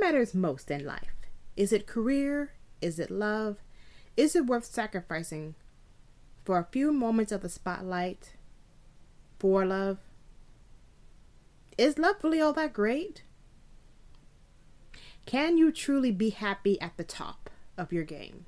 [0.00, 1.26] Matters most in life?
[1.56, 2.52] Is it career?
[2.80, 3.56] Is it love?
[4.16, 5.54] Is it worth sacrificing
[6.44, 8.34] for a few moments of the spotlight
[9.38, 9.98] for love?
[11.76, 13.22] Is love really all that great?
[15.26, 18.46] Can you truly be happy at the top of your game?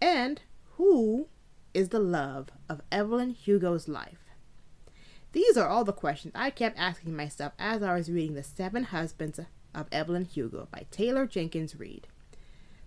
[0.00, 0.42] And
[0.76, 1.28] who
[1.74, 4.18] is the love of Evelyn Hugo's life?
[5.32, 8.84] These are all the questions I kept asking myself as I was reading The Seven
[8.84, 9.38] Husbands
[9.74, 12.06] of Evelyn Hugo by Taylor Jenkins Reid.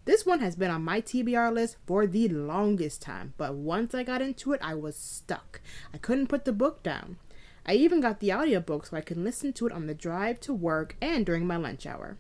[0.06, 4.04] This one has been on my TBR list for the longest time, but once I
[4.04, 5.62] got into it, I was stuck.
[5.94, 7.18] I couldn't put the book down.
[7.66, 10.54] I even got the audiobook so I could listen to it on the drive to
[10.54, 12.18] work and during my lunch hour.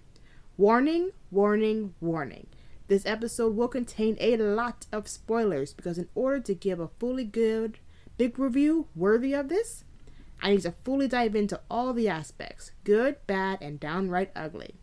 [0.57, 2.47] Warning, warning, warning.
[2.87, 7.23] This episode will contain a lot of spoilers because, in order to give a fully
[7.23, 7.79] good
[8.17, 9.84] big review worthy of this,
[10.41, 14.75] I need to fully dive into all the aspects good, bad, and downright ugly.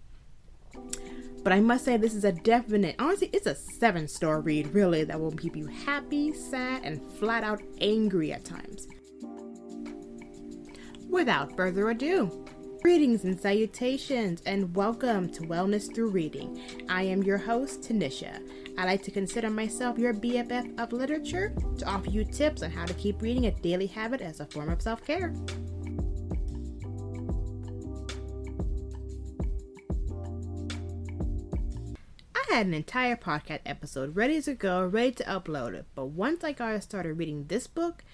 [1.42, 5.04] But I must say, this is a definite, honestly, it's a seven star read, really,
[5.04, 8.86] that will keep you happy, sad, and flat out angry at times.
[11.08, 12.46] Without further ado,
[12.82, 16.60] greetings and salutations, and welcome to Wellness Through Reading.
[16.88, 18.40] I am your host, Tanisha.
[18.78, 22.86] I like to consider myself your BFF of literature to offer you tips on how
[22.86, 25.34] to keep reading a daily habit as a form of self care.
[32.34, 36.42] I had an entire podcast episode ready to go, ready to upload it, but once
[36.42, 38.04] I got started reading this book,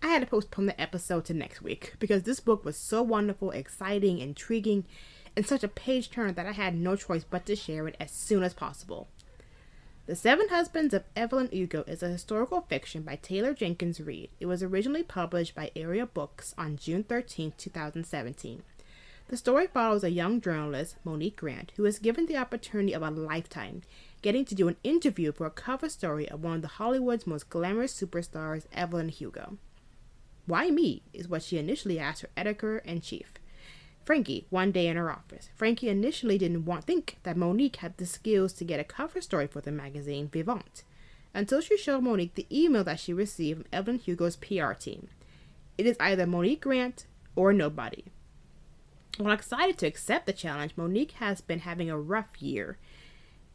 [0.00, 3.50] I had to postpone the episode to next week because this book was so wonderful,
[3.50, 4.84] exciting, intriguing,
[5.36, 8.10] and such a page turner that I had no choice but to share it as
[8.10, 9.08] soon as possible.
[10.06, 14.28] The Seven Husbands of Evelyn Hugo is a historical fiction by Taylor Jenkins Reid.
[14.38, 18.62] It was originally published by Atria Books on June 13, 2017.
[19.28, 23.10] The story follows a young journalist, Monique Grant, who is given the opportunity of a
[23.10, 23.80] lifetime,
[24.20, 27.48] getting to do an interview for a cover story of one of the Hollywood's most
[27.48, 29.56] glamorous superstars, Evelyn Hugo.
[30.44, 31.00] Why me?
[31.14, 33.32] is what she initially asked her editor in chief.
[34.04, 35.48] Frankie one day in her office.
[35.54, 39.46] Frankie initially didn't want think that Monique had the skills to get a cover story
[39.46, 40.84] for the magazine Vivant,
[41.32, 45.08] until she showed Monique the email that she received from Evelyn Hugo's PR team.
[45.78, 48.04] It is either Monique Grant or nobody.
[49.16, 52.78] While excited to accept the challenge, Monique has been having a rough year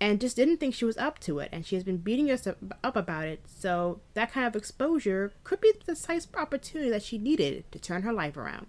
[0.01, 2.55] and just didn't think she was up to it, and she has been beating herself
[2.83, 3.41] up about it.
[3.45, 8.03] So, that kind of exposure could be the precise opportunity that she needed to turn
[8.03, 8.67] her life around.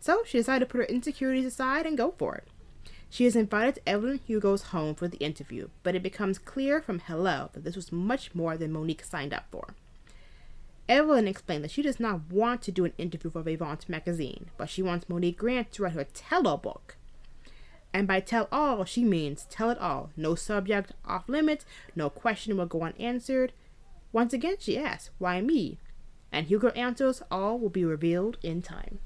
[0.00, 2.48] So she decided to put her insecurities aside and go for it.
[3.10, 7.00] She is invited to Evelyn Hugo's home for the interview, but it becomes clear from
[7.00, 9.74] hello that this was much more than Monique signed up for.
[10.88, 14.70] Evelyn explained that she does not want to do an interview for Vivant magazine, but
[14.70, 16.96] she wants Monique Grant to write her tell-all book.
[17.92, 20.10] And by tell all, she means tell it all.
[20.16, 23.52] No subject off limits, no question will go unanswered.
[24.12, 25.78] Once again, she asks, Why me?
[26.32, 29.00] And Hugo answers, All will be revealed in time.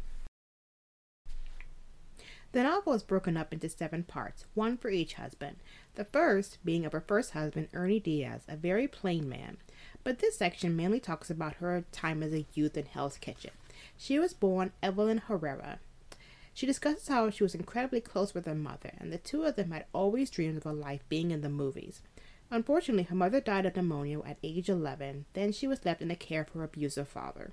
[2.54, 5.56] The novel is broken up into seven parts, one for each husband.
[5.96, 9.56] The first being of her first husband, Ernie Diaz, a very plain man.
[10.04, 13.50] But this section mainly talks about her time as a youth in Hell's Kitchen.
[13.98, 15.80] She was born Evelyn Herrera.
[16.52, 19.72] She discusses how she was incredibly close with her mother, and the two of them
[19.72, 22.02] had always dreamed of a life being in the movies.
[22.52, 26.14] Unfortunately, her mother died of pneumonia at age 11, then she was left in the
[26.14, 27.50] care of her abusive father.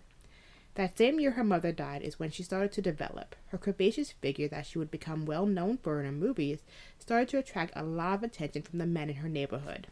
[0.75, 3.35] That same year her mother died is when she started to develop.
[3.47, 6.59] Her curvaceous figure that she would become well known for in her movies
[6.97, 9.87] started to attract a lot of attention from the men in her neighborhood.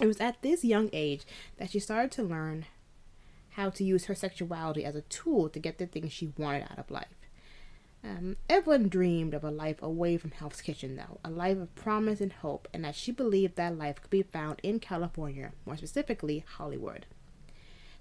[0.00, 1.22] It was at this young age
[1.58, 2.66] that she started to learn
[3.50, 6.78] how to use her sexuality as a tool to get the things she wanted out
[6.78, 7.06] of life.
[8.02, 12.20] Um, Evelyn dreamed of a life away from Hell's Kitchen, though, a life of promise
[12.20, 16.44] and hope, and that she believed that life could be found in California, more specifically
[16.56, 17.06] Hollywood.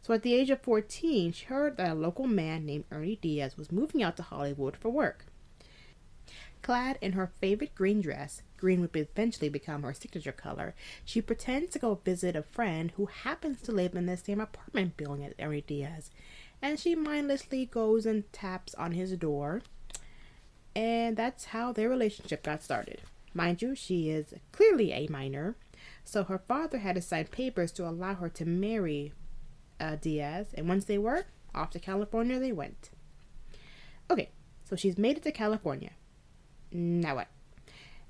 [0.04, 3.58] So at the age of 14, she heard that a local man named Ernie Diaz
[3.58, 5.26] was moving out to Hollywood for work.
[6.62, 11.72] Clad in her favorite green dress, green would eventually become her signature color, she pretends
[11.72, 15.34] to go visit a friend who happens to live in the same apartment building as
[15.40, 16.12] Ernie Diaz,
[16.62, 19.62] and she mindlessly goes and taps on his door,
[20.76, 23.02] and that's how their relationship got started.
[23.34, 25.56] Mind you, she is clearly a minor,
[26.04, 29.14] so her father had to sign papers to allow her to marry
[29.80, 32.90] uh, Diaz, and once they were, off to California they went.
[34.10, 34.30] Okay,
[34.64, 35.92] so she's made it to California.
[36.72, 37.28] Now what?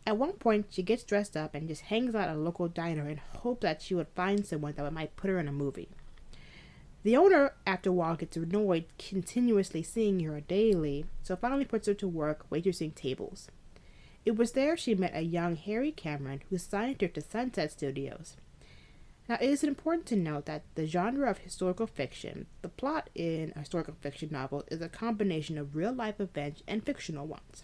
[0.05, 3.07] At one point, she gets dressed up and just hangs out at a local diner
[3.07, 5.89] in hope that she would find someone that might put her in a movie.
[7.03, 11.93] The owner, after a while, gets annoyed continuously seeing her daily, so finally puts her
[11.93, 13.49] to work waitressing tables.
[14.25, 18.37] It was there she met a young Harry Cameron who signed her to Sunset Studios.
[19.29, 23.53] Now, it is important to note that the genre of historical fiction, the plot in
[23.55, 27.63] a historical fiction novel, is a combination of real life events and fictional ones.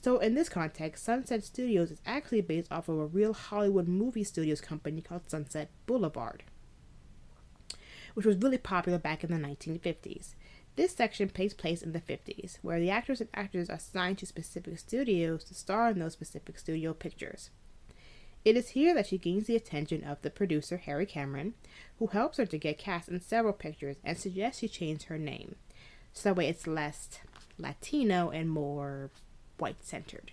[0.00, 4.24] So, in this context, Sunset Studios is actually based off of a real Hollywood movie
[4.24, 6.42] studios company called Sunset Boulevard,
[8.14, 10.34] which was really popular back in the 1950s.
[10.76, 14.26] This section takes place in the 50s, where the actors and actors are assigned to
[14.26, 17.50] specific studios to star in those specific studio pictures.
[18.46, 21.54] It is here that she gains the attention of the producer, Harry Cameron,
[21.98, 25.56] who helps her to get cast in several pictures and suggests she change her name.
[26.12, 27.18] So that way it's less
[27.58, 29.10] Latino and more
[29.58, 30.30] white centered.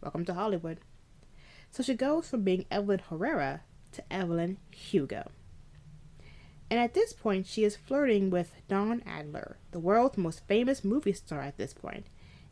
[0.00, 0.80] Welcome to Hollywood.
[1.70, 3.60] So she goes from being Evelyn Herrera
[3.92, 5.30] to Evelyn Hugo.
[6.68, 11.12] And at this point, she is flirting with Don Adler, the world's most famous movie
[11.12, 12.06] star at this point.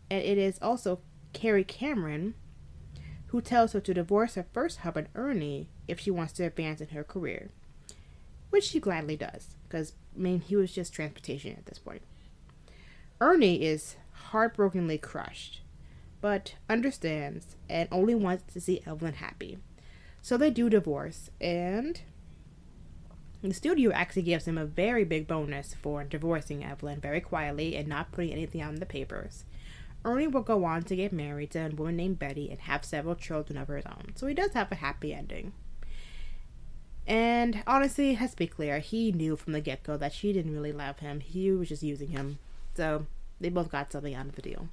[0.09, 1.01] And it is also
[1.43, 2.35] Harry Cameron
[3.31, 6.89] who tells her to divorce her first husband, Ernie, if she wants to advance in
[6.89, 7.51] her career.
[8.51, 12.03] Which she gladly does, because, I mean, he was just transportation at this point.
[13.21, 15.61] Ernie is heartbrokenly crushed,
[16.21, 19.59] but understands and only wants to see Evelyn happy.
[20.23, 22.01] So they do divorce, and
[23.43, 27.87] the studio actually gives him a very big bonus for divorcing Evelyn very quietly and
[27.87, 29.45] not putting anything on the papers.
[30.05, 33.15] Ernie will go on to get married to a woman named Betty and have several
[33.15, 34.13] children of his own.
[34.15, 35.53] So he does have a happy ending.
[37.07, 40.73] And honestly, let's be clear, he knew from the get go that she didn't really
[40.73, 41.21] love him.
[41.21, 42.39] He was just using him.
[42.75, 43.07] So
[43.41, 44.69] they both got something out of the deal.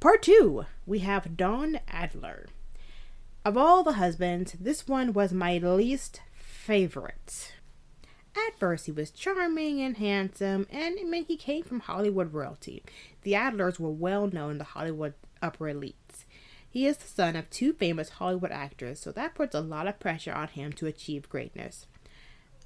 [0.00, 2.46] Part two, we have Don Adler.
[3.44, 7.52] Of all the husbands, this one was my least favorite.
[8.34, 12.82] At first, he was charming and handsome, and I mean, he came from Hollywood royalty.
[13.22, 16.24] The Adlers were well known in the Hollywood upper elites.
[16.68, 20.00] He is the son of two famous Hollywood actors, so that puts a lot of
[20.00, 21.86] pressure on him to achieve greatness.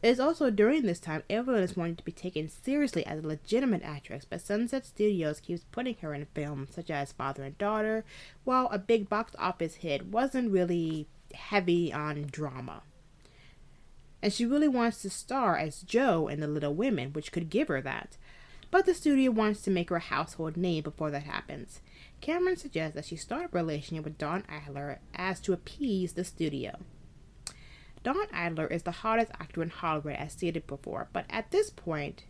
[0.02, 3.26] It is also during this time Evelyn is wanting to be taken seriously as a
[3.26, 8.04] legitimate actress, but Sunset Studios keeps putting her in films such as Father and Daughter,
[8.44, 12.82] while a big box office hit wasn't really heavy on drama
[14.26, 17.69] and she really wants to star as Jo in The Little Women, which could give
[17.69, 18.17] her that.
[18.73, 21.81] But the studio wants to make her a household name before that happens.
[22.20, 26.81] Cameron suggests that she start a relationship with Don Adler as to appease the studio.
[28.02, 32.25] Don Adler is the hottest actor in Hollywood, as stated before, but at this point,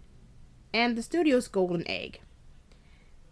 [0.74, 2.20] and the studio's golden egg.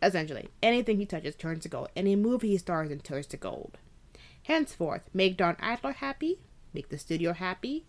[0.03, 1.91] Essentially, anything he touches turns to gold.
[1.95, 3.77] Any movie he stars in turns to gold.
[4.45, 6.39] Henceforth, make Don Adler happy,
[6.73, 7.85] make the studio happy,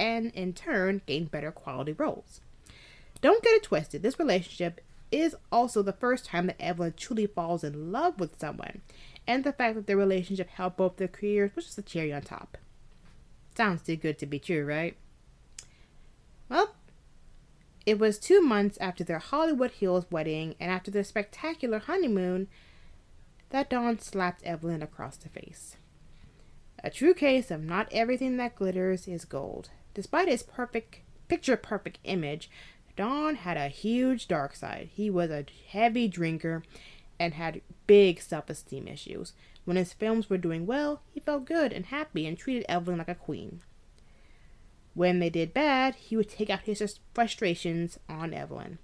[0.00, 2.40] and in turn gain better quality roles.
[3.20, 4.80] Don't get it twisted, this relationship
[5.12, 8.80] is also the first time that Evelyn truly falls in love with someone,
[9.26, 12.22] and the fact that their relationship helped both their careers was just a cherry on
[12.22, 12.56] top.
[13.54, 14.96] Sounds too good to be true, right?
[16.48, 16.74] Well,
[17.84, 22.48] it was two months after their Hollywood Hills wedding and after their spectacular honeymoon
[23.50, 25.76] that Don slapped Evelyn across the face.
[26.82, 29.70] A true case of not everything that glitters is gold.
[29.94, 32.50] Despite his perfect, picture perfect image,
[32.96, 34.90] Don had a huge dark side.
[34.92, 36.62] He was a heavy drinker
[37.18, 39.32] and had big self esteem issues.
[39.64, 43.08] When his films were doing well, he felt good and happy and treated Evelyn like
[43.08, 43.60] a queen.
[44.94, 48.78] When they did bad, he would take out his frustrations on Evelyn.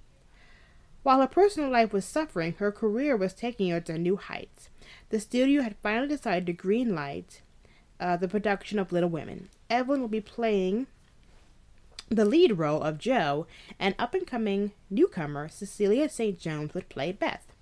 [1.03, 4.71] While her personal life was suffering, her career was taking her to new heights.
[5.11, 7.41] The studio had finally decided to greenlight
[8.01, 9.49] uh, the production of Little Women.
[9.71, 10.87] Evelyn will be playing
[12.09, 13.47] the lead role of Jo,
[13.79, 16.39] and up and coming newcomer Cecilia St.
[16.39, 17.53] James would play Beth.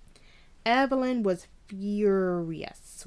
[0.67, 3.07] Evelyn was furious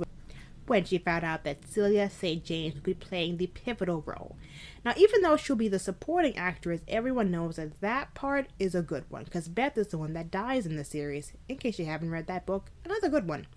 [0.68, 2.44] when she found out that Cecilia St.
[2.44, 4.36] James would be playing the pivotal role.
[4.84, 8.82] Now, even though she'll be the supporting actress, everyone knows that that part is a
[8.82, 11.34] good one because Beth is the one that dies in the series.
[11.48, 13.48] In case you haven't read that book, another good one.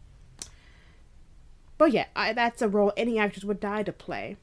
[1.79, 4.37] But yeah, I, that's a role any actress would die to play.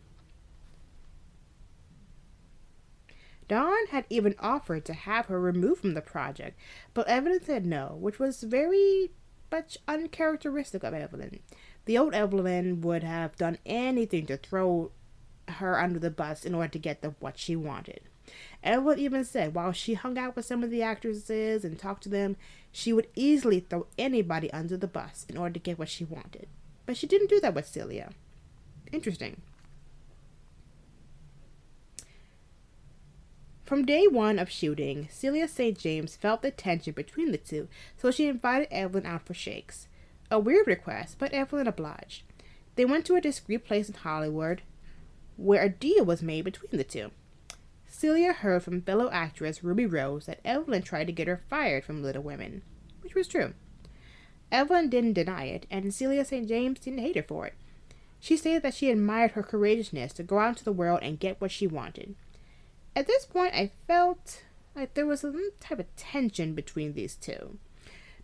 [3.48, 6.60] Don had even offered to have her removed from the project,
[6.94, 9.12] but Evelyn said no, which was very
[9.52, 11.40] much uncharacteristic of Evelyn.
[11.86, 14.92] The old Evelyn would have done anything to throw
[15.48, 18.02] her under the bus in order to get the what she wanted.
[18.62, 22.10] Evelyn even said while she hung out with some of the actresses and talked to
[22.10, 22.36] them,
[22.72, 26.48] she would easily throw anybody under the bus in order to get what she wanted.
[26.86, 28.12] But she didn't do that with Celia.
[28.92, 29.42] Interesting.
[33.68, 35.78] From day one of shooting, Celia St.
[35.78, 39.90] James felt the tension between the two, so she invited Evelyn out for shakes.
[40.32, 42.24] A weird request, but Evelyn obliged.
[42.76, 44.62] They went to a discreet place in Hollywood
[45.36, 47.12] where a deal was made between the two.
[47.86, 52.02] Celia heard from fellow actress Ruby Rose that Evelyn tried to get her fired from
[52.02, 52.62] Little Women,
[53.02, 53.54] which was true.
[54.50, 56.48] Evelyn didn't deny it, and Celia St.
[56.48, 57.56] James didn't hate her for it.
[58.22, 61.42] She stated that she admired her courageousness to go out into the world and get
[61.42, 62.16] what she wanted.
[62.98, 64.42] At this point, I felt
[64.76, 67.60] like there was some type of tension between these two.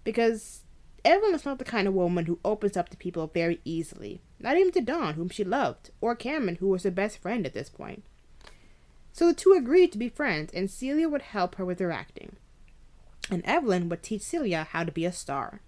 [0.04, 0.64] Because
[1.06, 4.58] Evelyn was not the kind of woman who opens up to people very easily, not
[4.58, 7.70] even to Don, whom she loved, or Cameron, who was her best friend at this
[7.70, 8.04] point.
[9.12, 12.38] So the two agreed to be friends, and Celia would help her with her acting.
[13.30, 15.62] And Evelyn would teach Celia how to be a star.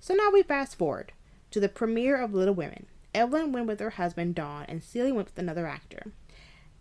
[0.00, 1.12] So now we fast forward
[1.52, 2.86] to the premiere of Little Women.
[3.14, 6.10] Evelyn went with her husband Don, and Celia went with another actor.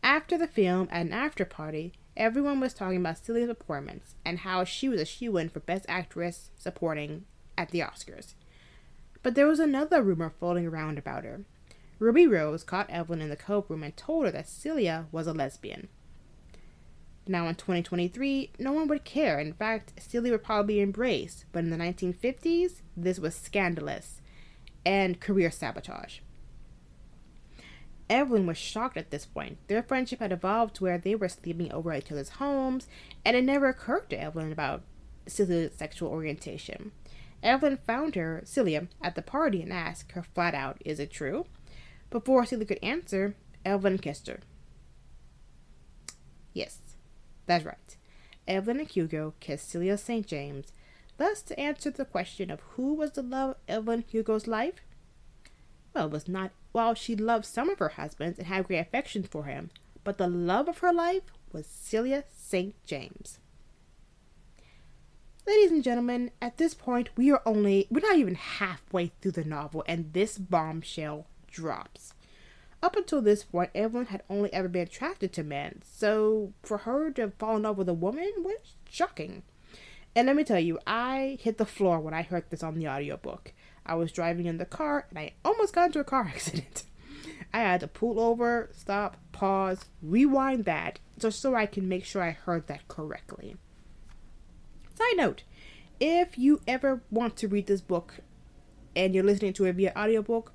[0.03, 4.65] After the film, at an after party, everyone was talking about Celia's performance and how
[4.65, 7.23] she was a shoe in for Best Actress Supporting
[7.57, 8.33] at the Oscars.
[9.23, 11.45] But there was another rumor floating around about her.
[11.99, 15.31] Ruby Rose caught Evelyn in the coat room and told her that Celia was a
[15.31, 15.87] lesbian.
[17.25, 19.39] Now in 2023, no one would care.
[19.39, 21.45] In fact, Celia would probably be embraced.
[21.53, 24.19] But in the 1950s, this was scandalous
[24.85, 26.19] and career sabotage.
[28.13, 29.57] Evelyn was shocked at this point.
[29.67, 32.87] Their friendship had evolved to where they were sleeping over at each other's homes,
[33.25, 34.83] and it never occurred to Evelyn about
[35.25, 36.91] Celia's sexual orientation.
[37.41, 41.47] Evelyn found her, Celia, at the party and asked her flat out, Is it true?
[42.11, 44.41] Before Celia could answer, Evelyn kissed her.
[46.53, 46.81] Yes,
[47.47, 47.97] that's right.
[48.47, 50.27] Evelyn and Hugo kissed Celia St.
[50.27, 50.71] James,
[51.17, 54.81] thus to answer the question of who was the love of Evelyn Hugo's life.
[55.95, 59.23] Well, it was not while she loved some of her husbands and had great affection
[59.23, 59.69] for him,
[60.03, 62.75] but the love of her life was Celia St.
[62.85, 63.39] James.
[65.45, 69.43] Ladies and gentlemen, at this point, we are only, we're not even halfway through the
[69.43, 72.13] novel, and this bombshell drops.
[72.81, 77.11] Up until this point, Evelyn had only ever been attracted to men, so for her
[77.11, 79.43] to fall in love with a woman was shocking.
[80.15, 82.87] And let me tell you, I hit the floor when I heard this on the
[82.87, 83.53] audiobook.
[83.85, 86.83] I was driving in the car and I almost got into a car accident.
[87.53, 92.23] I had to pull over, stop, pause, rewind that just so I can make sure
[92.23, 93.55] I heard that correctly.
[94.95, 95.43] Side note
[95.99, 98.15] if you ever want to read this book
[98.95, 100.51] and you're listening to it via audiobook,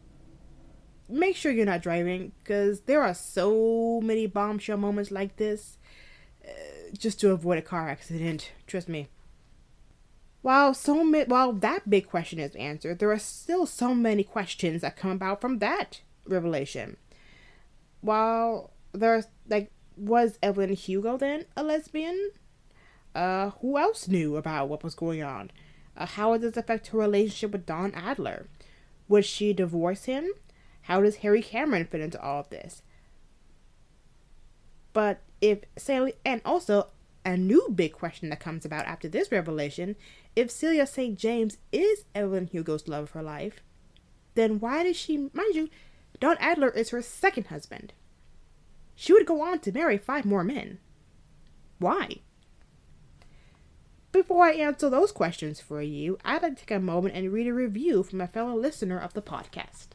[1.09, 5.79] make sure you're not driving because there are so many bombshell moments like this
[6.47, 6.51] uh,
[6.97, 8.53] just to avoid a car accident.
[8.67, 9.09] Trust me.
[10.43, 14.83] While so ma- while that big question is answered, there are still so many questions
[14.83, 16.97] that come about from that revelation.
[18.01, 22.31] While there's like, was Evelyn Hugo then a lesbian?
[23.15, 25.51] Uh, who else knew about what was going on?
[25.97, 28.47] Uh, how does this affect her relationship with Don Adler?
[29.09, 30.31] Would she divorce him?
[30.83, 32.83] How does Harry Cameron fit into all of this?
[34.93, 36.89] But if Sally, and also
[37.25, 39.97] a new big question that comes about after this revelation
[40.39, 41.19] if Celia St.
[41.19, 43.61] James is Evelyn Hugo's love of her life,
[44.37, 45.69] then why does she, mind you,
[46.21, 47.93] Don Adler is her second husband?
[48.95, 50.79] She would go on to marry five more men.
[51.81, 52.19] Why?
[54.13, 57.49] Before I answer those questions for you, I'd like to take a moment and read
[57.49, 59.89] a review from a fellow listener of the podcast.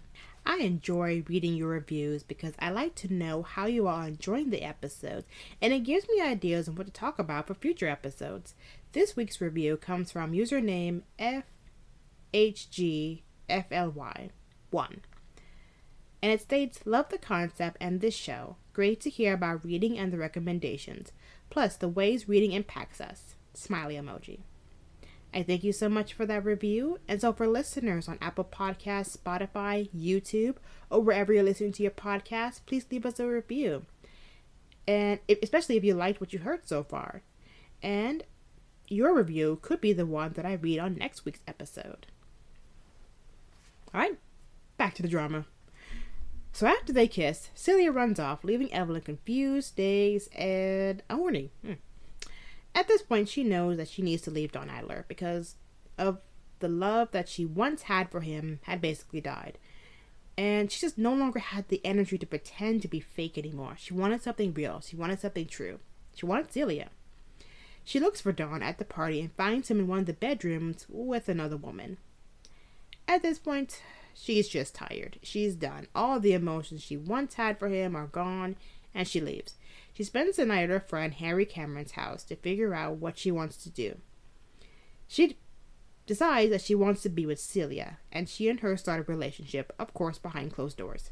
[0.45, 4.63] I enjoy reading your reviews because I like to know how you are enjoying the
[4.63, 5.25] episodes
[5.61, 8.53] and it gives me ideas on what to talk about for future episodes.
[8.91, 11.03] This week's review comes from username
[12.33, 13.21] FHGFLY1.
[16.21, 18.57] And it states, Love the concept and this show.
[18.73, 21.11] Great to hear about reading and the recommendations,
[21.49, 23.35] plus the ways reading impacts us.
[23.53, 24.39] Smiley emoji.
[25.33, 26.99] I thank you so much for that review.
[27.07, 30.57] And so, for listeners on Apple Podcasts, Spotify, YouTube,
[30.89, 33.85] or wherever you're listening to your podcast, please leave us a review.
[34.87, 37.23] And if, especially if you liked what you heard so far.
[37.81, 38.23] And
[38.87, 42.07] your review could be the one that I read on next week's episode.
[43.93, 44.17] Alright,
[44.77, 45.45] back to the drama.
[46.51, 51.51] So after they kiss, Celia runs off, leaving Evelyn confused, dazed, and horny.
[51.65, 51.73] Hmm.
[52.75, 55.55] At this point, she knows that she needs to leave Don Adler because
[55.97, 56.19] of
[56.59, 59.57] the love that she once had for him had basically died.
[60.37, 63.75] And she just no longer had the energy to pretend to be fake anymore.
[63.77, 64.81] She wanted something real.
[64.81, 65.79] She wanted something true.
[66.15, 66.89] She wanted Celia.
[67.83, 70.85] She looks for Don at the party and finds him in one of the bedrooms
[70.89, 71.97] with another woman.
[73.07, 73.81] At this point,
[74.15, 75.19] she's just tired.
[75.21, 75.87] She's done.
[75.93, 78.55] All the emotions she once had for him are gone,
[78.95, 79.55] and she leaves.
[79.93, 83.31] She spends the night at her friend Harry Cameron's house to figure out what she
[83.31, 83.97] wants to do.
[85.07, 85.37] She
[86.07, 89.71] decides that she wants to be with Celia, and she and her start a relationship,
[89.77, 91.11] of course, behind closed doors.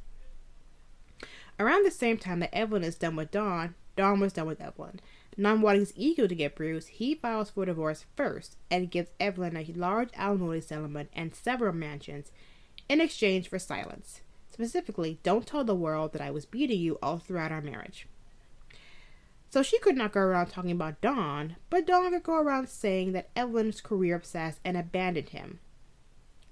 [1.60, 5.00] Around the same time that Evelyn is done with Don, Don was done with Evelyn.
[5.38, 9.56] Not wanting his ego to get bruised, he files for divorce first and gives Evelyn
[9.56, 12.32] a large alimony settlement and several mansions
[12.90, 14.22] in exchange for silence.
[14.50, 18.08] Specifically, don't tell the world that I was beating you all throughout our marriage.
[19.52, 23.12] So she could not go around talking about Don, but Don could go around saying
[23.12, 25.60] that Evelyn's career obsessed and abandoned him.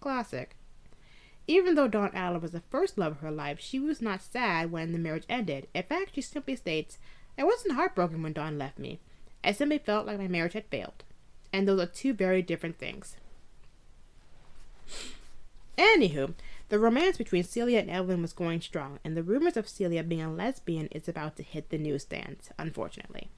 [0.02, 0.58] Classic.
[1.48, 4.70] Even though Don Allen was the first love of her life, she was not sad
[4.70, 5.70] when the marriage ended.
[5.74, 7.00] In fact, she simply states,
[7.38, 9.00] I wasn't heartbroken when Don left me.
[9.46, 11.06] I simply felt like my marriage had failed.
[11.54, 13.16] And those are two very different things.
[15.80, 16.34] Anywho,
[16.68, 20.22] the romance between Celia and Evelyn was going strong, and the rumors of Celia being
[20.22, 23.30] a lesbian is about to hit the newsstands, unfortunately.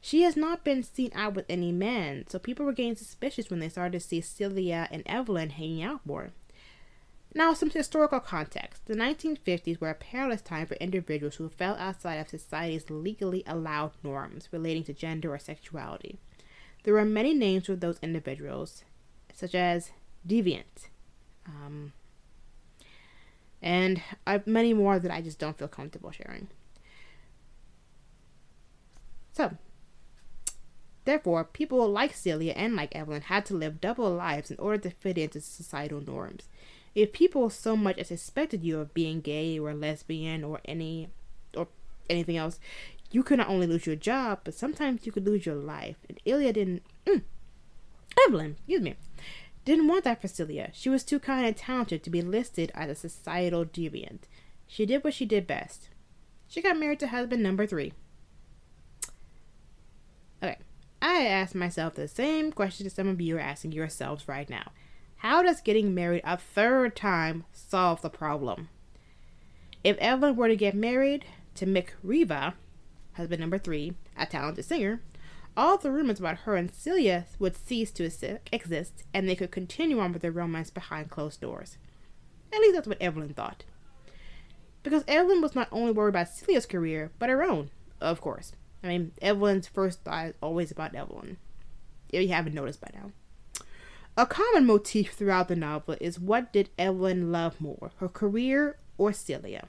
[0.00, 3.58] She has not been seen out with any men, so people were getting suspicious when
[3.58, 6.30] they started to see Celia and Evelyn hanging out more.
[7.34, 8.86] Now, some historical context.
[8.86, 13.92] The 1950s were a perilous time for individuals who fell outside of society's legally allowed
[14.04, 16.18] norms relating to gender or sexuality.
[16.84, 18.84] There were many names for those individuals,
[19.32, 19.90] such as
[20.24, 20.88] deviant,
[21.46, 21.92] um,
[23.60, 26.48] and I've many more that I just don't feel comfortable sharing.
[29.32, 29.56] So,
[31.04, 34.90] therefore, people like Celia and like Evelyn had to live double lives in order to
[34.90, 36.48] fit into societal norms.
[36.94, 41.08] If people so much as suspected you of being gay or lesbian or any
[41.56, 41.68] or
[42.10, 42.60] anything else,
[43.10, 45.96] you could not only lose your job, but sometimes you could lose your life.
[46.08, 46.82] And Ilya didn't.
[47.06, 47.22] Mm,
[48.26, 48.96] Evelyn, excuse me,
[49.64, 50.70] didn't want that for Celia.
[50.72, 54.22] She was too kind and talented to be listed as a societal deviant.
[54.66, 55.88] She did what she did best.
[56.48, 57.92] She got married to husband number three.
[60.42, 60.58] Okay,
[61.00, 64.72] I asked myself the same question that some of you are asking yourselves right now.
[65.16, 68.68] How does getting married a third time solve the problem?
[69.84, 72.54] If Evelyn were to get married to Mick Riva,
[73.12, 75.00] husband number three, a talented singer,
[75.56, 79.98] all the rumors about her and Celia would cease to exist and they could continue
[80.00, 81.76] on with their romance behind closed doors.
[82.52, 83.64] At least that's what Evelyn thought.
[84.82, 88.52] Because Evelyn was not only worried about Celia's career, but her own, of course.
[88.82, 91.36] I mean, Evelyn's first thought is always about Evelyn.
[92.10, 93.12] If you haven't noticed by now.
[94.16, 99.12] A common motif throughout the novel is what did Evelyn love more, her career or
[99.12, 99.68] Celia?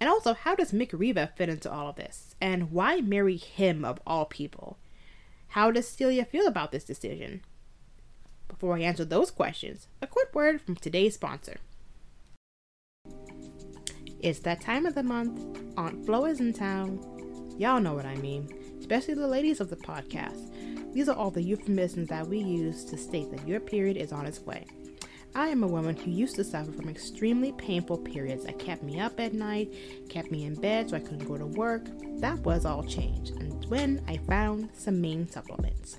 [0.00, 2.34] And also, how does Mick Riva fit into all of this?
[2.40, 4.78] And why marry him of all people?
[5.48, 7.42] How does Celia feel about this decision?
[8.48, 11.56] Before I answer those questions, a quick word from today's sponsor.
[14.20, 15.58] It's that time of the month.
[15.76, 16.98] Aunt Flo is in town.
[17.58, 18.48] Y'all know what I mean,
[18.80, 20.50] especially the ladies of the podcast.
[20.92, 24.26] These are all the euphemisms that we use to state that your period is on
[24.26, 24.66] its way.
[25.36, 29.00] I am a woman who used to suffer from extremely painful periods that kept me
[29.00, 29.74] up at night,
[30.08, 31.86] kept me in bed so I couldn't go to work.
[32.20, 35.98] That was all changed, and when I found Semaine supplements.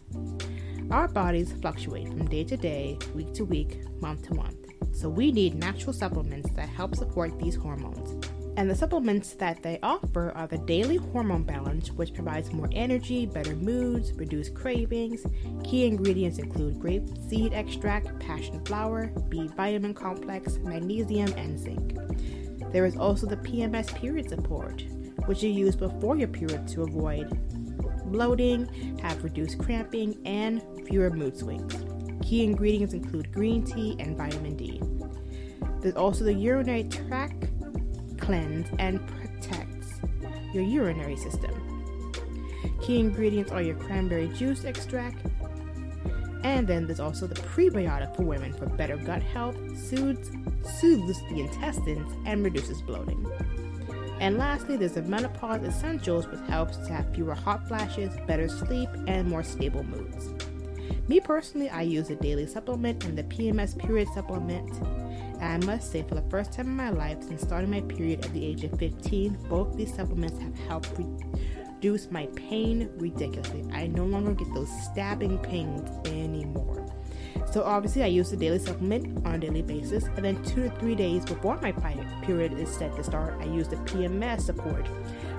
[0.90, 4.56] Our bodies fluctuate from day to day, week to week, month to month,
[4.94, 8.26] so we need natural supplements that help support these hormones.
[8.58, 13.26] And the supplements that they offer are the Daily Hormone Balance, which provides more energy,
[13.26, 15.26] better moods, reduced cravings.
[15.66, 21.98] Key ingredients include grape seed extract, passion flower, B vitamin complex, magnesium, and zinc.
[22.72, 24.84] There is also the PMS period support,
[25.26, 27.38] which you use before your period to avoid
[28.06, 31.74] bloating, have reduced cramping, and fewer mood swings.
[32.24, 34.82] Key ingredients include green tea and vitamin D.
[35.82, 37.45] There's also the urinary tract
[38.26, 40.00] cleanse, and protects
[40.54, 41.52] your urinary system.
[42.82, 45.18] Key ingredients are your cranberry juice extract,
[46.44, 50.32] and then there's also the prebiotic for women for better gut health, soothes,
[50.80, 53.26] soothes the intestines, and reduces bloating.
[54.20, 58.90] And lastly, there's the Menopause Essentials, which helps to have fewer hot flashes, better sleep,
[59.08, 60.34] and more stable moods.
[61.08, 64.72] Me personally, I use a daily supplement and the PMS period supplement
[65.42, 68.34] I must say, for the first time in my life since starting my period at
[68.34, 73.64] the age of 15, both these supplements have helped reduce my pain ridiculously.
[73.72, 76.86] I no longer get those stabbing pains anymore.
[77.52, 80.70] So obviously, I use the daily supplement on a daily basis, and then two to
[80.80, 81.72] three days before my
[82.24, 84.86] period is set to start, I use the PMS support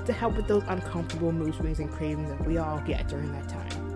[0.04, 3.48] to help with those uncomfortable mood swings and cravings that we all get during that
[3.48, 3.86] time.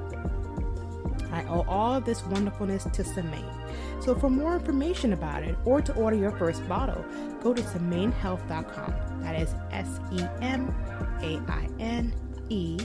[1.33, 3.60] I owe all of this wonderfulness to Semaine.
[4.01, 7.05] So for more information about it or to order your first bottle,
[7.43, 8.95] go to semainehealth.com.
[9.23, 10.75] That is S E M
[11.23, 12.15] A I N
[12.49, 12.79] E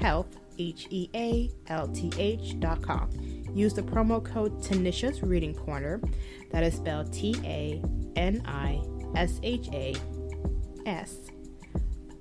[0.00, 3.10] health H E A L T H dot com.
[3.54, 6.00] Use the promo code Tanisha's Reading Corner,
[6.50, 7.82] that is spelled T A
[8.16, 8.80] N I
[9.14, 9.94] S H A
[10.86, 11.16] S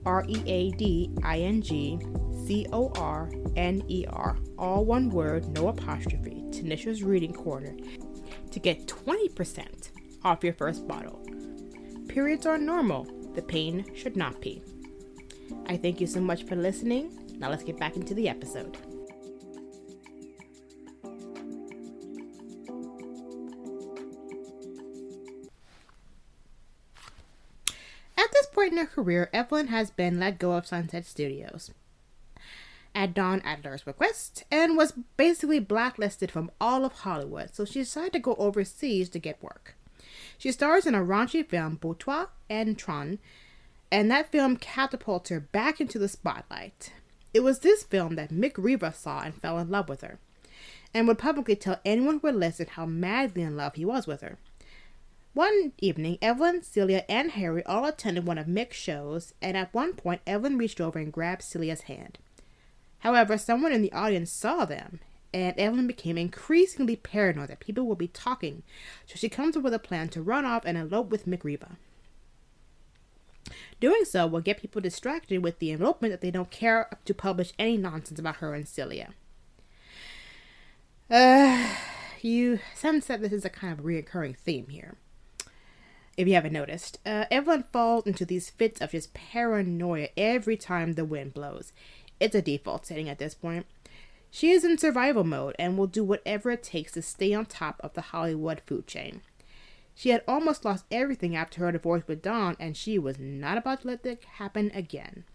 [0.06, 2.00] R E A D I N G
[2.46, 7.76] C O R N E R, all one word, no apostrophe, Tanisha's Reading Corner,
[8.52, 9.90] to get 20%
[10.24, 11.22] off your first bottle.
[12.08, 14.62] Periods are normal, the pain should not be.
[15.68, 17.38] I thank you so much for listening.
[17.40, 18.78] Now let's get back into the episode.
[28.18, 31.72] At this point in her career, Evelyn has been let go of Sunset Studios
[32.94, 38.14] at Don Adler's request and was basically blacklisted from all of Hollywood, so she decided
[38.14, 39.76] to go overseas to get work.
[40.38, 43.20] She stars in a raunchy film, Boudoir and Tron,
[43.92, 46.94] and that film catapulted her back into the spotlight.
[47.34, 50.20] It was this film that Mick Riva saw and fell in love with her,
[50.94, 54.22] and would publicly tell anyone who would listen how madly in love he was with
[54.22, 54.38] her.
[55.34, 59.94] One evening, Evelyn, Celia, and Harry all attended one of Mick's shows, and at one
[59.94, 62.18] point, Evelyn reached over and grabbed Celia's hand.
[63.02, 65.00] However, someone in the audience saw them,
[65.34, 68.64] and Evelyn became increasingly paranoid that people would be talking,
[69.06, 71.78] so she comes up with a plan to run off and elope with Mick Riva.
[73.80, 77.54] Doing so will get people distracted with the elopement that they don't care to publish
[77.58, 79.14] any nonsense about her and Celia.
[81.10, 81.76] Uh,
[82.22, 84.98] you sense that this is a kind of reoccurring theme here
[86.18, 87.00] if you haven't noticed.
[87.06, 91.74] Uh, Evelyn falls into these fits of just paranoia every time the wind blows.
[92.22, 93.66] It's a default setting at this point.
[94.30, 97.82] She is in survival mode and will do whatever it takes to stay on top
[97.84, 99.22] of the Hollywood food chain.
[99.96, 103.82] She had almost lost everything after her divorce with Don, and she was not about
[103.82, 105.26] to let that happen again.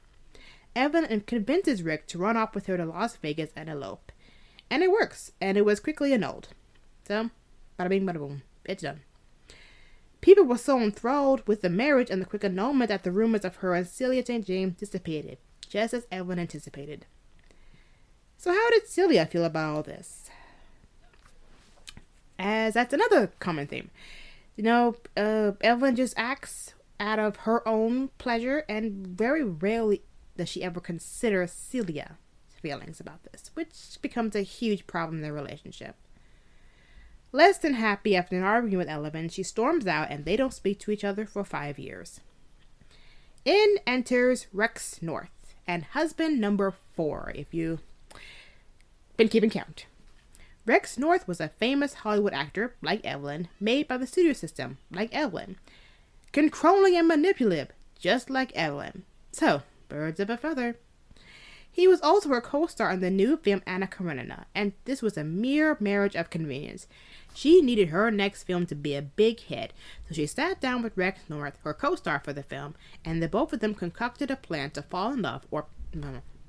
[0.76, 4.12] Evelyn convinces Mick to run off with her to Las Vegas and elope.
[4.70, 6.48] And it works, and it was quickly annulled.
[7.06, 7.30] So,
[7.78, 8.42] bada bing, bada boom.
[8.64, 9.00] It's done.
[10.20, 13.56] People were so enthralled with the marriage and the quick annulment that the rumors of
[13.56, 14.46] her and Celia St.
[14.46, 17.06] James dissipated, just as Evelyn anticipated.
[18.36, 20.30] So, how did Celia feel about all this?
[22.38, 23.90] As that's another common theme.
[24.56, 30.02] You know, uh, Evelyn just acts out of her own pleasure, and very rarely
[30.36, 32.16] does she ever consider Celia's
[32.60, 35.96] feelings about this, which becomes a huge problem in their relationship.
[37.32, 40.78] Less than happy after an argument with Evelyn, she storms out and they don't speak
[40.80, 42.20] to each other for five years.
[43.44, 45.35] In enters Rex North
[45.66, 47.82] and husband number four, if you've
[49.16, 49.86] been keeping count.
[50.66, 55.14] Rex North was a famous Hollywood actor, like Evelyn, made by the studio system, like
[55.14, 55.56] Evelyn.
[56.32, 59.04] Controlling and manipulative, just like Evelyn.
[59.30, 60.76] So, birds of a feather.
[61.76, 65.18] He was also her co star in the new film Anna Karenina, and this was
[65.18, 66.86] a mere marriage of convenience.
[67.34, 69.74] She needed her next film to be a big hit,
[70.08, 73.28] so she sat down with Rex North, her co star for the film, and the
[73.28, 75.66] both of them concocted a plan to fall in love, or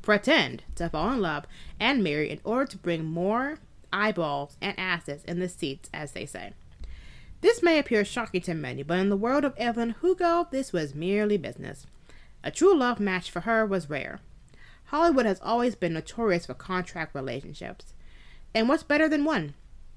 [0.02, 1.44] pretend to fall in love,
[1.78, 3.60] and marry in order to bring more
[3.92, 6.54] eyeballs and asses in the seats, as they say.
[7.42, 10.96] This may appear shocking to many, but in the world of Evelyn Hugo, this was
[10.96, 11.86] merely business.
[12.46, 14.22] A true love match for her was rare.
[14.88, 17.94] Hollywood has always been notorious for contract relationships.
[18.54, 19.54] And what's better than one?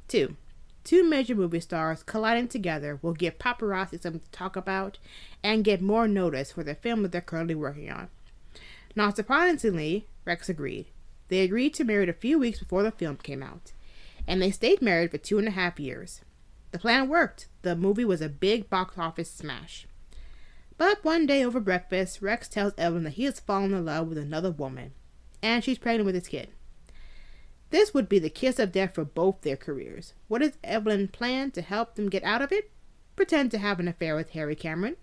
[0.08, 0.36] Two.
[0.82, 4.98] Two major movie stars colliding together will give paparazzi something to talk about
[5.44, 8.08] and get more notice for the film that they're currently working on.
[8.96, 10.86] Not surprisingly, Rex agreed.
[11.28, 13.72] They agreed to marry a few weeks before the film came out,
[14.26, 16.22] and they stayed married for two and a half years.
[16.72, 17.46] The plan worked.
[17.62, 19.86] The movie was a big box office smash.
[20.80, 24.16] But one day over breakfast, Rex tells Evelyn that he has fallen in love with
[24.16, 24.94] another woman,
[25.42, 26.48] and she's pregnant with his kid.
[27.68, 30.14] This would be the kiss of death for both their careers.
[30.28, 32.70] What does Evelyn plan to help them get out of it?
[33.14, 34.96] Pretend to have an affair with Harry Cameron.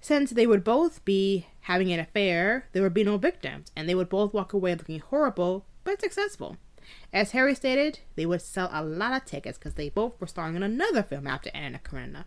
[0.00, 3.96] Since they would both be having an affair, there would be no victims, and they
[3.96, 6.56] would both walk away looking horrible but successful.
[7.12, 10.54] As Harry stated, they would sell a lot of tickets because they both were starring
[10.54, 12.26] in another film after Anna Karenina.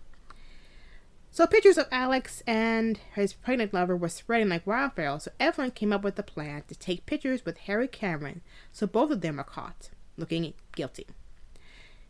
[1.35, 5.91] So pictures of Alex and his pregnant lover were spreading like wildfire, so Evelyn came
[5.91, 8.39] up with a plan to take pictures with Harry Cameron
[8.71, 11.05] so both of them are caught, looking guilty.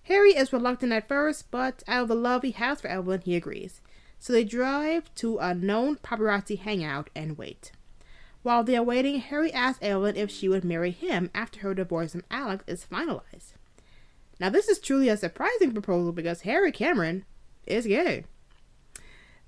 [0.04, 3.36] Harry is reluctant at first, but out of the love he has for Evelyn, he
[3.36, 3.82] agrees.
[4.20, 7.72] So they drive to a known paparazzi hangout and wait.
[8.44, 12.12] While they are waiting, Harry asks Evelyn if she would marry him after her divorce
[12.12, 13.54] from Alex is finalized.
[14.40, 17.26] Now, this is truly a surprising proposal because Harry Cameron
[17.66, 18.26] is gay.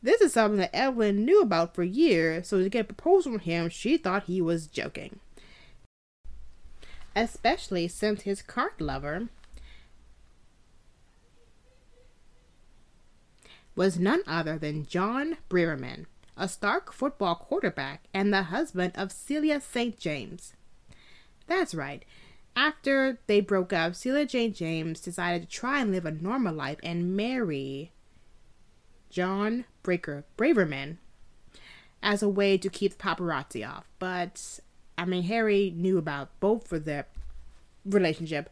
[0.02, 3.42] This is something that Evelyn knew about for years, so to get a proposal from
[3.42, 5.20] him, she thought he was joking.
[7.16, 9.30] Especially since his current lover
[13.76, 16.06] was none other than John Braverman,
[16.36, 20.00] a Stark football quarterback and the husband of Celia St.
[20.00, 20.54] James.
[21.48, 22.04] That's right.
[22.56, 26.80] After they broke up, Celia Jane James decided to try and live a normal life
[26.82, 27.92] and marry
[29.12, 30.98] John Breaker Braverman
[32.04, 33.86] as a way to keep the paparazzi off.
[34.00, 34.60] But
[34.98, 37.08] I mean, Harry knew about both of their
[37.86, 38.50] relationship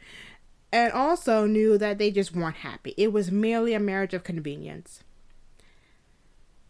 [0.72, 2.94] and also knew that they just weren't happy.
[2.96, 5.04] It was merely a marriage of convenience.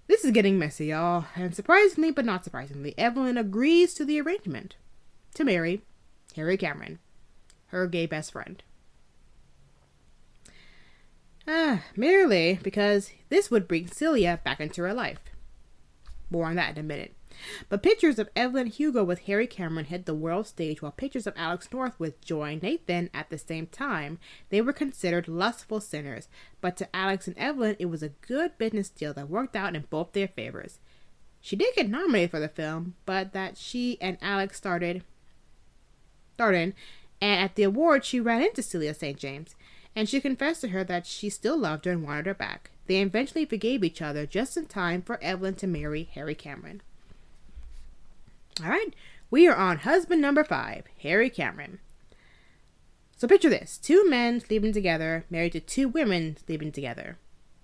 [0.08, 4.78] This is getting messy, y'all, and surprisingly but not surprisingly, Evelyn agrees to the arrangement
[5.36, 5.84] to marry
[6.36, 6.97] Harry Cameron,
[7.67, 8.63] her gay best friend.
[11.47, 15.19] Ah, merely because this would bring Celia back into her life.
[16.29, 17.15] More on that in a minute.
[17.69, 21.34] But pictures of Evelyn Hugo with Harry Cameron hit the world stage, while pictures of
[21.36, 24.19] Alex North with Joy Nathan at the same time.
[24.49, 26.27] They were considered lustful sinners,
[26.62, 29.86] but to Alex and Evelyn, it was a good business deal that worked out in
[29.89, 30.79] both their favors.
[31.41, 35.03] She did get nominated for the film, but that she and Alex started
[36.34, 36.73] started,
[37.21, 39.17] and at the award she ran into Celia St.
[39.17, 39.55] James,
[39.95, 42.71] and she confessed to her that she still loved her and wanted her back.
[42.88, 46.81] They eventually forgave each other just in time for Evelyn to marry Harry Cameron.
[48.63, 48.93] All right,
[49.31, 51.79] we are on husband number five, Harry Cameron.
[53.17, 57.17] So picture this two men sleeping together, married to two women sleeping together.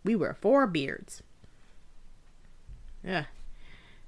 [0.04, 1.22] We were four beards.
[3.04, 3.26] Yeah.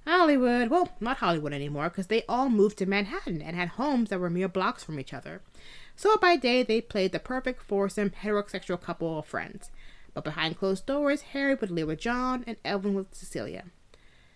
[0.05, 4.19] Hollywood, well, not Hollywood anymore, because they all moved to Manhattan and had homes that
[4.19, 5.41] were mere blocks from each other.
[5.95, 9.71] So by day, they played the perfect foursome heterosexual couple of friends.
[10.13, 13.65] But behind closed doors, Harry would live with John and Evelyn with Cecilia.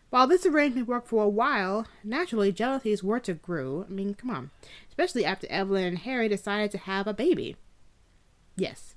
[0.09, 3.85] While this arrangement worked for a while, naturally jealousies were to grow.
[3.87, 4.51] I mean, come on.
[4.87, 7.57] Especially after Evelyn and Harry decided to have a baby.
[8.55, 8.95] Yes,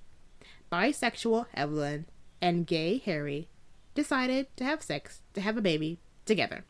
[0.71, 2.07] bisexual Evelyn
[2.41, 3.49] and gay Harry
[3.95, 6.65] decided to have sex, to have a baby together.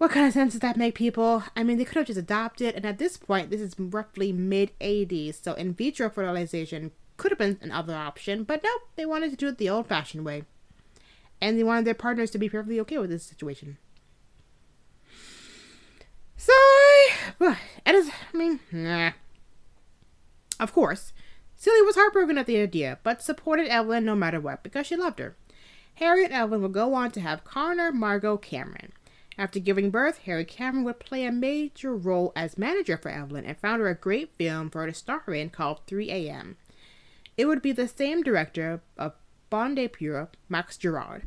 [0.00, 1.44] What kind of sense does that make, people?
[1.54, 4.70] I mean, they could have just adopted, and at this point, this is roughly mid
[4.80, 9.36] 80s, so in vitro fertilization could have been another option, but nope, they wanted to
[9.36, 10.44] do it the old fashioned way
[11.40, 13.78] and they wanted their partners to be perfectly okay with this situation.
[16.36, 16.54] So,
[17.40, 19.12] it is, I mean, nah.
[20.58, 21.12] Of course,
[21.56, 25.18] Celia was heartbroken at the idea, but supported Evelyn no matter what because she loved
[25.18, 25.36] her.
[25.94, 28.92] Harriet Evelyn would go on to have Connor Margot Cameron.
[29.40, 33.56] After giving birth, Harry Cameron would play a major role as manager for Evelyn and
[33.56, 36.58] found her a great film for her to star in called 3 a.m.
[37.38, 39.14] It would be the same director of
[39.48, 41.22] Bon de Pure, Max Girard.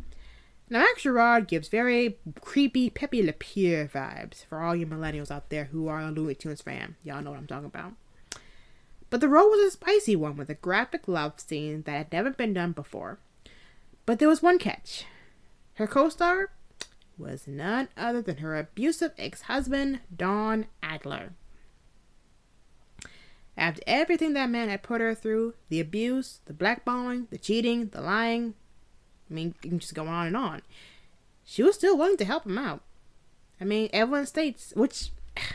[0.69, 5.49] Now, Max Girard gives very creepy Pepe Le Pew vibes for all you millennials out
[5.49, 6.95] there who are a Looney Tunes fan.
[7.03, 7.93] Y'all know what I'm talking about.
[9.09, 12.29] But the role was a spicy one with a graphic love scene that had never
[12.29, 13.17] been done before.
[14.05, 15.05] But there was one catch.
[15.77, 16.51] Her co star
[17.17, 21.33] was none other than her abusive ex husband, Don Adler.
[23.55, 28.01] After everything that man had put her through the abuse, the blackballing, the cheating, the
[28.01, 28.55] lying
[29.29, 30.61] I mean, you can just go on and on.
[31.43, 32.81] She was still willing to help him out.
[33.59, 35.09] I mean, Evelyn states, which.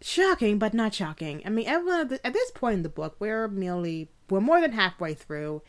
[0.00, 1.42] shocking, but not shocking.
[1.44, 4.08] I mean, Evelyn, at this point in the book, we're merely.
[4.28, 5.62] We're more than halfway through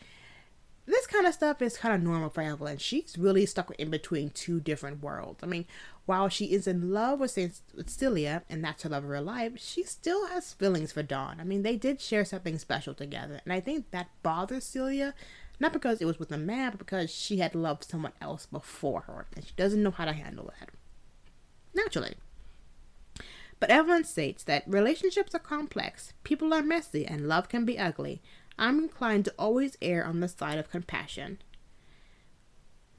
[0.88, 2.78] this kind of stuff is kind of normal for Evelyn.
[2.78, 5.44] She's really stuck in between two different worlds.
[5.44, 5.66] I mean,
[6.06, 7.38] while she is in love with,
[7.76, 11.42] with Celia, and that's her love of her life, she still has feelings for Don.
[11.42, 15.14] I mean, they did share something special together, and I think that bothers Celia,
[15.60, 19.02] not because it was with a man, but because she had loved someone else before
[19.02, 20.70] her, and she doesn't know how to handle that.
[21.74, 22.16] Naturally.
[23.60, 28.22] But Evelyn states that relationships are complex, people are messy, and love can be ugly.
[28.58, 31.40] I'm inclined to always err on the side of compassion.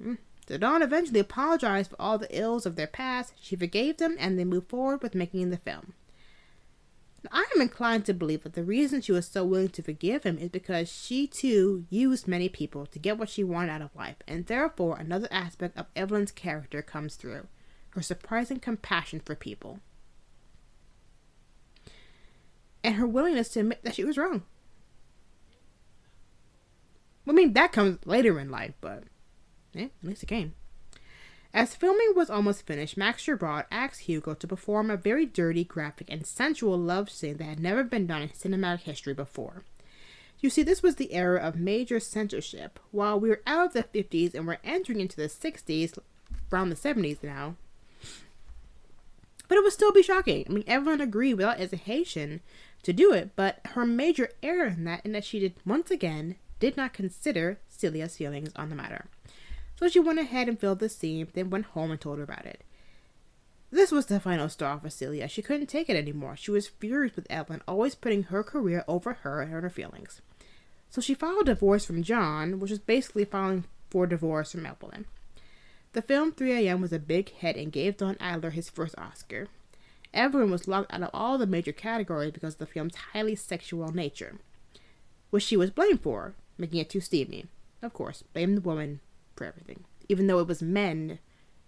[0.00, 0.14] Hmm.
[0.48, 3.34] So Don eventually apologized for all the ills of their past.
[3.40, 5.92] She forgave them, and they moved forward with making the film.
[7.24, 10.22] Now, I am inclined to believe that the reason she was so willing to forgive
[10.22, 13.94] him is because she too used many people to get what she wanted out of
[13.96, 17.48] life, and therefore another aspect of Evelyn's character comes through
[17.90, 19.80] her surprising compassion for people.
[22.84, 24.44] And her willingness to admit that she was wrong.
[27.28, 29.04] I mean, that comes later in life, but
[29.76, 30.54] at least it came.
[31.54, 36.08] As filming was almost finished, Max Girard asked Hugo to perform a very dirty, graphic,
[36.10, 39.64] and sensual love scene that had never been done in cinematic history before.
[40.40, 42.78] You see, this was the era of major censorship.
[42.90, 45.98] While we were out of the 50s and we're entering into the 60s,
[46.52, 47.56] around the 70s now,
[49.48, 50.44] but it would still be shocking.
[50.48, 52.40] I mean, everyone agreed without hesitation
[52.82, 56.36] to do it, but her major error in that, in that she did once again
[56.58, 59.06] did not consider Celia's feelings on the matter.
[59.78, 62.46] So she went ahead and filled the seam, then went home and told her about
[62.46, 62.62] it.
[63.70, 65.28] This was the final straw for Celia.
[65.28, 66.36] She couldn't take it anymore.
[66.36, 70.22] She was furious with Evelyn, always putting her career over her and her feelings.
[70.90, 75.04] So she filed divorce from John, which was basically filing for divorce from Evelyn.
[75.92, 76.80] The film 3 a.m.
[76.80, 79.48] was a big hit and gave Don Adler his first Oscar.
[80.14, 83.92] Evelyn was locked out of all the major categories because of the film's highly sexual
[83.92, 84.38] nature,
[85.30, 87.46] which she was blamed for, making it too steamy.
[87.82, 89.00] Of course, blame the woman
[89.36, 89.84] for everything.
[90.08, 91.18] Even though it was men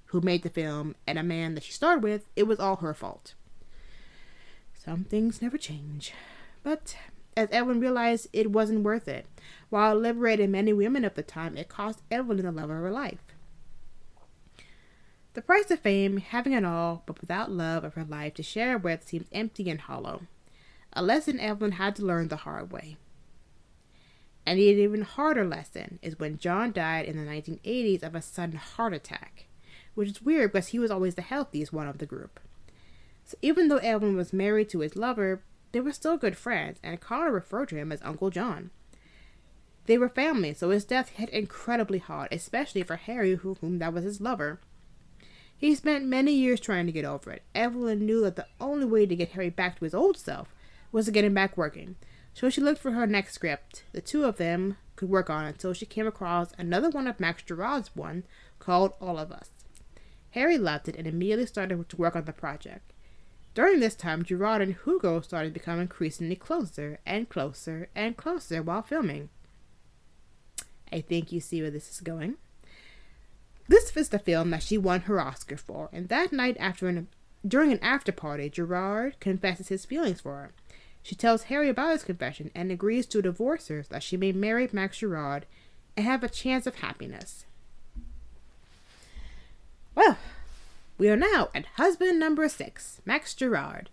[0.07, 2.93] who made the film and a man that she starred with, it was all her
[2.93, 3.35] fault.
[4.75, 6.13] Some things never change.
[6.63, 6.97] But
[7.37, 9.27] as Evelyn realized it wasn't worth it,
[9.69, 12.91] while it liberated many women of the time, it cost Evelyn the love of her
[12.91, 13.21] life.
[15.35, 18.77] The price of fame, having it all, but without love of her life to share
[18.77, 20.23] with, seems empty and hollow.
[20.93, 22.97] A lesson Evelyn had to learn the hard way.
[24.51, 28.57] And an even harder lesson is when John died in the 1980s of a sudden
[28.57, 29.45] heart attack,
[29.95, 32.41] which is weird because he was always the healthiest one of the group.
[33.25, 37.01] So even though Evelyn was married to his lover, they were still good friends, and
[37.01, 38.71] Connor referred to him as Uncle John.
[39.87, 43.93] They were family, so his death hit incredibly hard, especially for Harry, who, whom that
[43.93, 44.59] was his lover.
[45.57, 47.45] He spent many years trying to get over it.
[47.55, 50.53] Evelyn knew that the only way to get Harry back to his old self
[50.91, 51.95] was to get him back working.
[52.41, 53.85] So she looked for her next script.
[53.93, 57.43] The two of them could work on until she came across another one of Max
[57.43, 58.25] Girard's one
[58.59, 59.51] called All of Us.
[60.31, 62.95] Harry loved it and immediately started to work on the project.
[63.53, 68.63] During this time, Girard and Hugo started to become increasingly closer and closer and closer
[68.63, 69.29] while filming.
[70.91, 72.37] I think you see where this is going.
[73.69, 77.09] This was the film that she won her Oscar for, and that night after an
[77.47, 80.53] during an after party, Girard confesses his feelings for her.
[81.03, 84.33] She tells Harry about his confession and agrees to divorce her so that she may
[84.33, 85.47] marry Max Girard
[85.97, 87.47] and have a chance of happiness.
[89.95, 90.19] Well,
[90.99, 93.91] we are now at husband number six, Max Girard.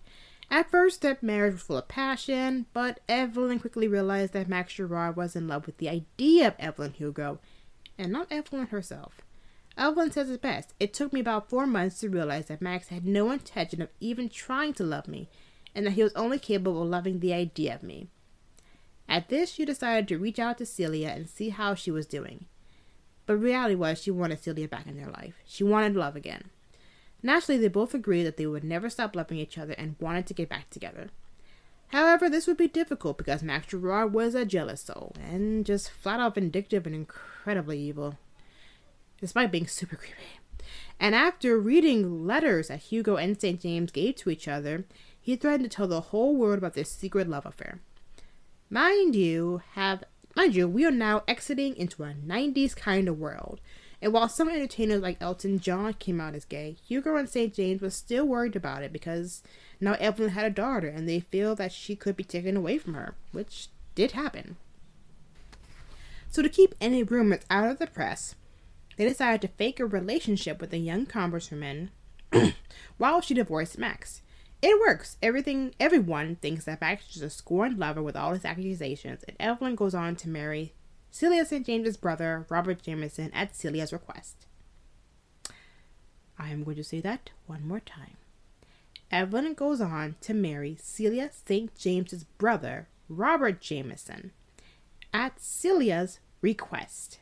[0.49, 5.15] At first, their marriage was full of passion, but Evelyn quickly realized that Max Girard
[5.15, 7.39] was in love with the idea of Evelyn Hugo,
[7.97, 9.21] and not Evelyn herself.
[9.77, 10.73] Evelyn says it best.
[10.79, 14.29] It took me about four months to realize that Max had no intention of even
[14.29, 15.29] trying to love me,
[15.77, 18.07] and that he was only capable of loving the idea of me.
[19.07, 22.47] At this, she decided to reach out to Celia and see how she was doing.
[23.27, 25.35] But reality was she wanted Celia back in their life.
[25.45, 26.45] She wanted love again.
[27.21, 30.33] Naturally, they both agreed that they would never stop loving each other and wanted to
[30.33, 31.09] get back together.
[31.89, 36.19] However, this would be difficult because Max Girard was a jealous soul and just flat
[36.19, 38.17] out vindictive and incredibly evil
[39.21, 40.39] despite being super creepy.
[40.99, 43.61] And after reading letters that Hugo and St.
[43.61, 44.85] James gave to each other,
[45.27, 47.81] he threatened to tell the whole world about their secret love affair.
[48.69, 50.05] Mind you, have
[50.37, 53.59] mind you, we are now exiting into a 90s kind of world.
[54.01, 57.53] And while some entertainers like Elton John came out as gay, Hugo and St.
[57.53, 59.43] James were still worried about it because
[59.81, 62.93] now Evelyn had a daughter and they feel that she could be taken away from
[62.93, 64.55] her, which did happen.
[66.29, 68.35] So to keep any rumors out of the press,
[68.95, 71.89] they decided to fake a relationship with a young congresswoman
[72.97, 74.21] while she divorced Max.
[74.61, 75.17] It works.
[75.21, 79.75] Everything everyone thinks that Max is a scorned lover with all his accusations, and Evelyn
[79.75, 80.73] goes on to marry
[81.11, 81.65] Celia St.
[81.65, 84.45] James's brother, Robert Jamison, at Celia's request.
[86.39, 88.17] I am going to say that one more time.
[89.11, 91.73] Evelyn goes on to marry Celia St.
[91.75, 94.31] James's brother, Robert Jamison,
[95.13, 97.19] at Celia's request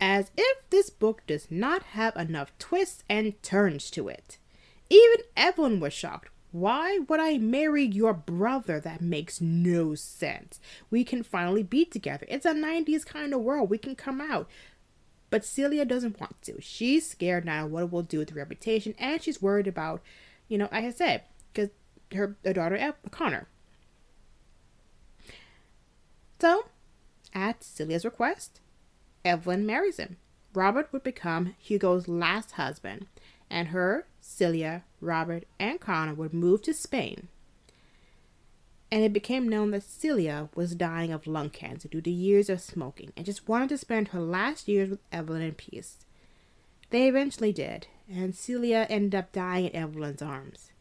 [0.00, 4.38] as if this book does not have enough twists and turns to it.
[4.90, 6.30] Even Evelyn was shocked.
[6.50, 8.80] Why would I marry your brother?
[8.80, 10.60] That makes no sense.
[10.90, 12.24] We can finally be together.
[12.28, 13.68] It's a 90s kind of world.
[13.68, 14.48] We can come out.
[15.30, 16.60] But Celia doesn't want to.
[16.60, 20.00] She's scared now what it will do with the reputation, and she's worried about,
[20.48, 21.68] you know, like I said, because
[22.14, 23.46] her, her daughter, Connor.
[26.40, 26.66] So,
[27.34, 28.60] at Celia's request,
[29.22, 30.16] Evelyn marries him.
[30.54, 33.06] Robert would become Hugo's last husband,
[33.50, 37.28] and her, Celia, Robert, and Connor would move to Spain.
[38.92, 42.60] And it became known that Celia was dying of lung cancer due to years of
[42.60, 46.04] smoking and just wanted to spend her last years with Evelyn in peace.
[46.90, 50.72] They eventually did, and Celia ended up dying in Evelyn's arms.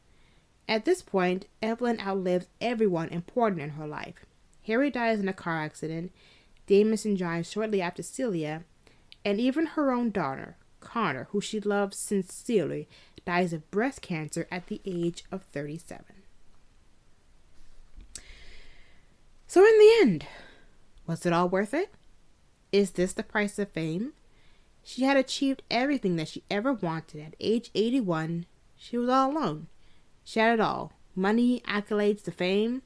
[0.67, 4.25] At this point, Evelyn outlives everyone important in her life.
[4.65, 6.11] Harry dies in a car accident,
[6.67, 8.65] Jamison dies shortly after Celia,
[9.23, 12.87] and even her own daughter, Connor, who she loves sincerely,
[13.27, 16.05] dies of breast cancer at the age of 37.
[19.47, 20.25] So, in the end,
[21.05, 21.93] was it all worth it?
[22.71, 24.13] Is this the price of fame?
[24.81, 27.21] She had achieved everything that she ever wanted.
[27.21, 28.45] At age 81,
[28.77, 29.67] she was all alone.
[30.23, 32.81] She had it all money, accolades, the fame.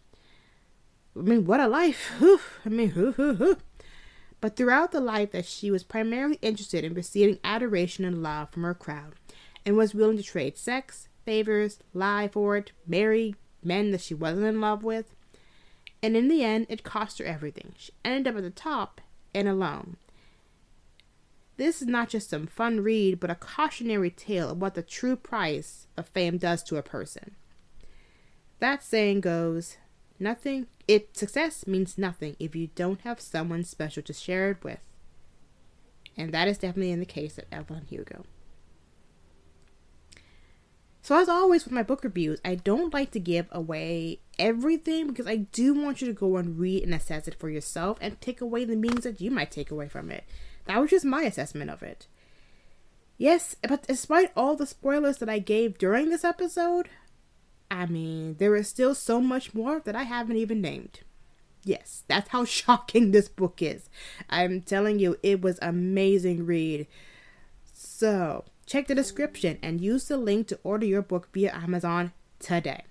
[1.16, 2.14] I mean, what a life!
[2.18, 2.40] Whew.
[2.66, 3.58] I mean, whoo, whoo, whoo.
[4.40, 8.64] But throughout the life that she was primarily interested in receiving adoration and love from
[8.64, 9.14] her crowd,
[9.66, 14.46] and was willing to trade sex, favors, lie for it, marry men that she wasn't
[14.46, 15.14] in love with.
[16.04, 17.74] And in the end, it cost her everything.
[17.78, 19.02] She ended up at the top
[19.36, 19.98] and alone.
[21.58, 25.16] This is not just some fun read, but a cautionary tale of what the true
[25.16, 27.36] price of fame does to a person.
[28.60, 29.78] That saying goes,
[30.20, 34.80] nothing it success means nothing if you don't have someone special to share it with.
[36.18, 38.26] And that is definitely in the case of Evelyn Hugo.
[41.04, 45.26] So, as always with my book reviews, I don't like to give away everything because
[45.26, 48.40] I do want you to go and read and assess it for yourself and take
[48.40, 50.26] away the meanings that you might take away from it.
[50.66, 52.08] That was just my assessment of it.
[53.18, 56.90] Yes, but despite all the spoilers that I gave during this episode,
[57.70, 61.02] I mean, there is still so much more that I haven't even named.
[61.64, 63.90] Yes, that's how shocking this book is.
[64.30, 66.88] I'm telling you, it was amazing read.
[67.74, 72.86] So, Check the description and use the link to order your book via Amazon today.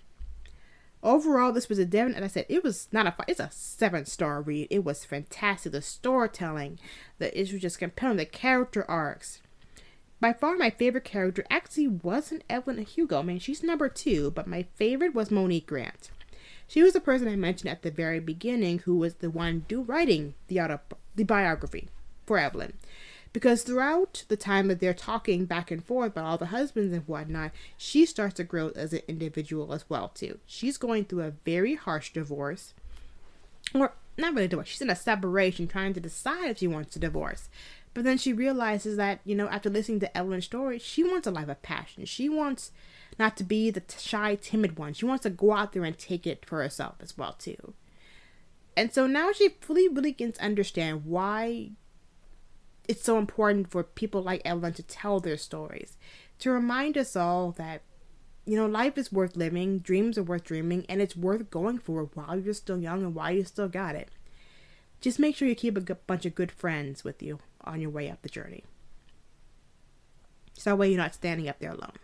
[1.02, 3.48] Overall, this was a Devin, and I said it was not a five, it's a
[3.50, 4.68] seven star read.
[4.68, 5.72] It was fantastic.
[5.72, 6.78] The storytelling,
[7.16, 9.40] the issue just compelling, the character arcs.
[10.20, 13.20] By far, my favorite character actually wasn't Evelyn Hugo.
[13.20, 16.10] I mean, she's number two, but my favorite was Monique Grant.
[16.68, 19.80] She was the person I mentioned at the very beginning who was the one do
[19.80, 20.80] writing the auto,
[21.16, 21.88] the biography
[22.26, 22.74] for Evelyn.
[23.32, 27.06] Because throughout the time that they're talking back and forth about all the husbands and
[27.06, 30.40] whatnot, she starts to grow as an individual as well too.
[30.46, 32.74] She's going through a very harsh divorce,
[33.72, 34.68] or not really divorce.
[34.68, 37.48] She's in a separation, trying to decide if she wants to divorce.
[37.94, 41.30] But then she realizes that you know after listening to Evelyn's story, she wants a
[41.30, 42.06] life of passion.
[42.06, 42.72] She wants
[43.16, 44.92] not to be the shy, timid one.
[44.92, 47.74] She wants to go out there and take it for herself as well too.
[48.76, 51.72] And so now she fully really gets to understand why
[52.88, 55.96] it's so important for people like Evelyn to tell their stories,
[56.40, 57.82] to remind us all that,
[58.44, 62.10] you know, life is worth living, dreams are worth dreaming, and it's worth going for
[62.14, 64.10] while you're still young and while you still got it.
[65.00, 68.10] Just make sure you keep a bunch of good friends with you on your way
[68.10, 68.64] up the journey.
[70.54, 71.96] So that way you're not standing up there alone.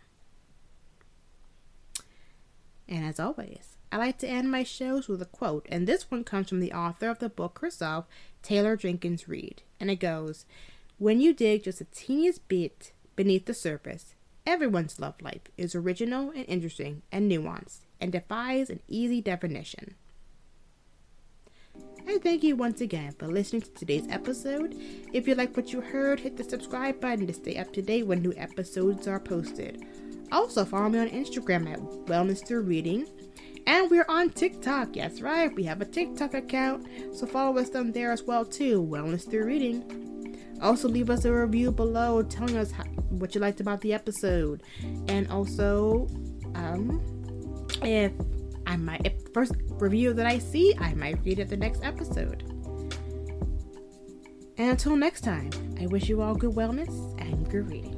[2.89, 6.25] And as always, I like to end my shows with a quote, and this one
[6.25, 8.07] comes from the author of the book herself,
[8.43, 9.63] Taylor Jenkins Reid.
[9.79, 10.47] And it goes,
[10.99, 14.15] when you dig just a teeniest bit beneath the surface,
[14.47, 19.95] everyone's love life is original and interesting and nuanced and defies an easy definition.
[22.07, 24.77] And thank you once again for listening to today's episode.
[25.13, 28.07] If you like what you heard, hit the subscribe button to stay up to date
[28.07, 29.85] when new episodes are posted.
[30.31, 33.07] Also, follow me on Instagram at Wellness Through Reading.
[33.67, 34.95] And we're on TikTok.
[34.95, 35.55] Yes, right.
[35.55, 36.87] We have a TikTok account.
[37.13, 38.83] So follow us on there as well too.
[38.83, 40.39] Wellness Through Reading.
[40.63, 44.63] Also, leave us a review below telling us how, what you liked about the episode.
[45.09, 46.07] And also,
[46.55, 48.13] um, if
[48.67, 52.43] I might, if first review that I see, I might read it the next episode.
[54.59, 57.96] And until next time, I wish you all good wellness and good reading.